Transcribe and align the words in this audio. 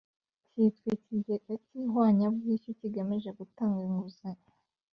cyitwa 0.51 0.87
Ikigega 0.97 1.53
cy 1.65 1.73
ihwanyabwishyu 1.81 2.71
kigamije 2.79 3.29
gutanga 3.39 3.77
inguzanyo 3.87 4.47